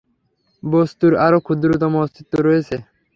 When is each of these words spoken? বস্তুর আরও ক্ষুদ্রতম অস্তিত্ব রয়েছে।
বস্তুর 0.63 1.13
আরও 1.25 1.39
ক্ষুদ্রতম 1.45 1.93
অস্তিত্ব 1.97 2.33
রয়েছে। 2.39 2.75